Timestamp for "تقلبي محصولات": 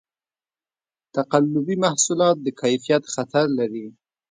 1.15-2.35